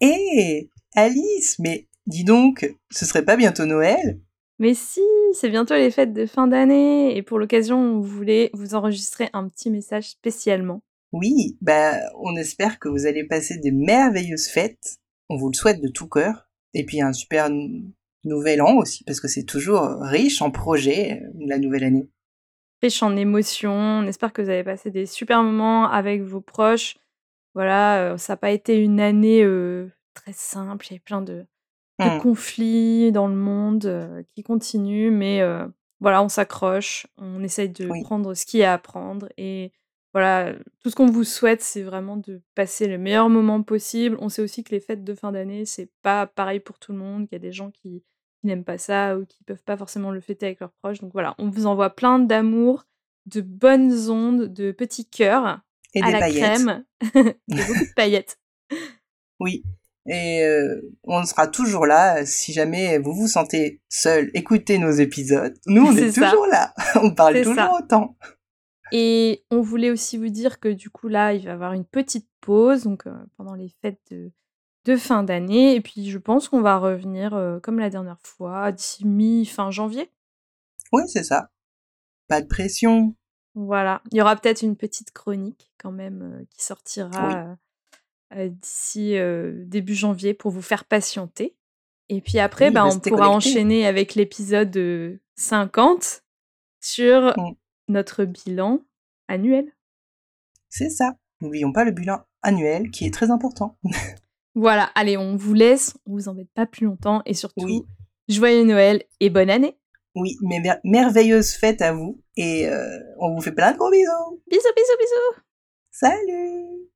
Hé, 0.00 0.70
Alice, 0.94 1.58
mais 1.58 1.88
dis 2.06 2.24
donc, 2.24 2.72
ce 2.90 3.04
serait 3.04 3.24
pas 3.24 3.36
bientôt 3.36 3.66
Noël? 3.66 4.20
Mais 4.60 4.74
si, 4.74 5.00
c'est 5.34 5.50
bientôt 5.50 5.74
les 5.74 5.90
fêtes 5.90 6.12
de 6.12 6.26
fin 6.26 6.46
d'année 6.46 7.16
et 7.16 7.22
pour 7.22 7.38
l'occasion, 7.38 7.78
on 7.78 8.00
voulait 8.00 8.50
vous 8.54 8.74
enregistrer 8.74 9.28
un 9.32 9.48
petit 9.48 9.70
message 9.70 10.10
spécialement. 10.10 10.82
Oui, 11.12 11.56
bah 11.60 11.96
on 12.16 12.36
espère 12.36 12.78
que 12.78 12.88
vous 12.88 13.06
allez 13.06 13.24
passer 13.24 13.58
des 13.58 13.70
merveilleuses 13.70 14.48
fêtes. 14.48 14.98
On 15.28 15.36
vous 15.36 15.48
le 15.50 15.54
souhaite 15.54 15.80
de 15.80 15.88
tout 15.88 16.08
cœur. 16.08 16.48
Et 16.74 16.84
puis 16.84 17.00
un 17.00 17.12
super 17.12 17.48
nouvel 18.24 18.60
an 18.60 18.76
aussi, 18.76 19.04
parce 19.04 19.20
que 19.20 19.28
c'est 19.28 19.44
toujours 19.44 19.80
riche 20.00 20.42
en 20.42 20.50
projets, 20.50 21.22
euh, 21.22 21.46
la 21.46 21.58
nouvelle 21.58 21.84
année. 21.84 22.08
Riche 22.82 23.02
en 23.02 23.16
émotions. 23.16 23.72
On 23.72 24.06
espère 24.06 24.32
que 24.32 24.42
vous 24.42 24.50
avez 24.50 24.64
passé 24.64 24.90
des 24.90 25.06
super 25.06 25.42
moments 25.42 25.90
avec 25.90 26.22
vos 26.22 26.40
proches. 26.40 26.96
Voilà, 27.54 28.16
ça 28.18 28.34
n'a 28.34 28.36
pas 28.36 28.50
été 28.50 28.76
une 28.78 29.00
année 29.00 29.44
très 30.14 30.32
simple. 30.32 30.86
Il 30.90 30.94
y 30.94 30.96
a 30.96 31.00
plein 31.00 31.22
de, 31.22 31.46
mmh. 31.98 32.18
conflits 32.20 33.12
dans 33.12 33.26
le 33.26 33.34
monde 33.34 34.24
qui 34.34 34.42
continuent, 34.42 35.10
mais 35.10 35.42
voilà, 36.00 36.22
on 36.22 36.28
s'accroche, 36.28 37.06
on 37.16 37.42
essaye 37.42 37.70
de 37.70 37.88
prendre 38.04 38.34
ce 38.34 38.46
qu'il 38.46 38.60
y 38.60 38.64
a 38.64 38.72
à 38.72 38.78
prendre 38.78 39.28
et 39.36 39.72
voilà, 40.14 40.54
tout 40.80 40.90
ce 40.90 40.96
qu'on 40.96 41.10
vous 41.10 41.24
souhaite, 41.24 41.60
c'est 41.60 41.82
vraiment 41.82 42.16
de 42.16 42.40
passer 42.54 42.88
le 42.88 42.96
meilleur 42.96 43.28
moment 43.28 43.62
possible. 43.62 44.16
On 44.20 44.30
sait 44.30 44.42
aussi 44.42 44.64
que 44.64 44.70
les 44.70 44.80
fêtes 44.80 45.04
de 45.04 45.14
fin 45.14 45.32
d'année, 45.32 45.66
c'est 45.66 45.90
pas 46.02 46.26
pareil 46.26 46.60
pour 46.60 46.78
tout 46.78 46.92
le 46.92 46.98
monde, 46.98 47.28
qu'il 47.28 47.36
y 47.36 47.36
a 47.36 47.40
des 47.40 47.52
gens 47.52 47.70
qui, 47.70 48.02
n'aiment 48.44 48.64
pas 48.64 48.78
ça 48.78 49.18
ou 49.18 49.26
qui 49.26 49.42
peuvent 49.42 49.64
pas 49.64 49.76
forcément 49.76 50.12
le 50.12 50.20
fêter 50.20 50.46
avec 50.46 50.60
leurs 50.60 50.72
proches. 50.72 51.00
Donc 51.00 51.12
voilà, 51.12 51.34
on 51.38 51.50
vous 51.50 51.66
envoie 51.66 51.90
plein 51.90 52.18
d'amour, 52.18 52.86
de 53.26 53.40
bonnes 53.40 54.10
ondes, 54.10 54.44
de 54.44 54.72
petits 54.72 55.08
cœurs 55.08 55.60
et 55.94 56.02
à 56.02 56.10
la 56.10 56.30
crème 56.30 56.84
et 57.14 57.22
beaucoup 57.22 57.84
de 57.84 57.94
paillettes. 57.94 58.38
Oui. 59.40 59.62
Et 60.06 60.42
euh, 60.42 60.80
on 61.04 61.22
sera 61.24 61.46
toujours 61.46 61.86
là 61.86 62.24
si 62.24 62.52
jamais 62.52 62.98
vous 62.98 63.12
vous 63.12 63.28
sentez 63.28 63.82
seul. 63.88 64.30
Écoutez 64.32 64.78
nos 64.78 64.90
épisodes. 64.90 65.54
Nous, 65.66 65.82
on 65.82 65.92
est, 65.96 66.12
toujours 66.12 66.46
là. 66.46 66.74
On 67.02 67.14
parle 67.14 67.42
toujours 67.42 67.78
autant. 67.78 68.16
Et 68.90 69.44
on 69.50 69.60
voulait 69.60 69.90
aussi 69.90 70.16
vous 70.16 70.30
dire 70.30 70.60
que 70.60 70.68
du 70.68 70.88
coup 70.88 71.08
là, 71.08 71.34
il 71.34 71.44
va 71.44 71.50
y 71.50 71.52
avoir 71.52 71.72
une 71.74 71.84
petite 71.84 72.26
pause 72.40 72.84
donc 72.84 73.06
euh, 73.06 73.12
pendant 73.36 73.54
les 73.54 73.68
fêtes 73.82 74.00
de, 74.10 74.32
de 74.86 74.96
fin 74.96 75.22
d'année. 75.22 75.74
Et 75.74 75.82
puis 75.82 76.08
je 76.10 76.18
pense 76.18 76.48
qu'on 76.48 76.62
va 76.62 76.78
revenir 76.78 77.34
euh, 77.34 77.60
comme 77.60 77.78
la 77.78 77.90
dernière 77.90 78.20
fois, 78.22 78.72
d'ici 78.72 79.06
mi-fin 79.06 79.70
janvier. 79.70 80.10
Oui, 80.90 81.02
c'est 81.06 81.24
ça. 81.24 81.50
Pas 82.28 82.40
de 82.40 82.46
pression. 82.46 83.14
Voilà. 83.54 84.02
Il 84.12 84.18
y 84.18 84.22
aura 84.22 84.36
peut-être 84.36 84.62
une 84.62 84.76
petite 84.76 85.12
chronique 85.12 85.72
quand 85.78 85.92
même 85.92 86.22
euh, 86.22 86.44
qui 86.50 86.64
sortira 86.64 87.56
d'ici 88.34 89.16
début 89.64 89.94
janvier 89.94 90.34
pour 90.34 90.50
vous 90.50 90.60
faire 90.60 90.84
patienter. 90.84 91.56
Et 92.10 92.20
puis 92.20 92.38
après, 92.38 92.70
bah, 92.70 92.84
on 92.84 92.98
pourra 93.00 93.30
enchaîner 93.30 93.86
avec 93.86 94.14
l'épisode 94.14 95.18
50 95.36 96.24
sur 96.80 97.34
mmh 97.38 97.54
notre 97.88 98.24
bilan 98.24 98.80
annuel. 99.26 99.66
C'est 100.68 100.90
ça. 100.90 101.14
N'oublions 101.40 101.72
pas 101.72 101.84
le 101.84 101.92
bilan 101.92 102.20
annuel 102.42 102.90
qui 102.90 103.06
est 103.06 103.12
très 103.12 103.30
important. 103.30 103.78
voilà, 104.54 104.90
allez, 104.94 105.16
on 105.16 105.36
vous 105.36 105.54
laisse, 105.54 105.96
on 106.06 106.12
vous 106.12 106.28
embête 106.28 106.50
pas 106.54 106.66
plus 106.66 106.86
longtemps 106.86 107.22
et 107.26 107.34
surtout, 107.34 107.86
joyeux 108.28 108.64
Noël 108.64 109.04
et 109.20 109.30
bonne 109.30 109.50
année. 109.50 109.78
Oui, 110.14 110.36
mais 110.42 110.60
merveilleuse 110.84 111.52
fête 111.52 111.80
à 111.80 111.92
vous 111.92 112.20
et 112.38 112.68
euh, 112.68 113.00
on 113.18 113.34
vous 113.34 113.40
fait 113.42 113.52
plein 113.52 113.72
de 113.72 113.78
gros 113.78 113.90
bisous. 113.90 114.40
Bisous, 114.46 114.72
bisous, 114.76 114.96
bisous. 114.98 115.42
Salut 115.90 116.88